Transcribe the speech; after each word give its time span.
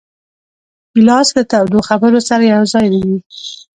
ګیلاس 0.93 1.27
له 1.37 1.43
تودو 1.51 1.79
خبرو 1.89 2.19
سره 2.29 2.43
یوځای 2.53 2.85
وي. 2.91 3.17